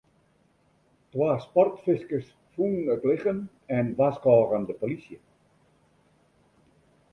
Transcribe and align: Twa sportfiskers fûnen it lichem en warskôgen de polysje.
Twa 1.11 1.31
sportfiskers 1.45 2.27
fûnen 2.51 2.85
it 2.93 3.01
lichem 3.09 3.39
en 3.77 3.85
warskôgen 3.97 4.63
de 4.69 4.73
polysje. 4.79 5.17